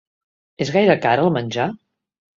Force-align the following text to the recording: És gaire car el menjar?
És 0.65 0.71
gaire 0.77 0.95
car 1.05 1.13
el 1.27 1.31
menjar? 1.37 1.71